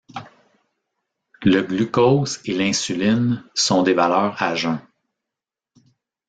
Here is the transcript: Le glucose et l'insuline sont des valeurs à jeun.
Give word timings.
Le 1.43 1.61
glucose 1.61 2.39
et 2.45 2.53
l'insuline 2.55 3.43
sont 3.53 3.83
des 3.83 3.93
valeurs 3.93 4.41
à 4.41 4.55
jeun. 4.55 4.81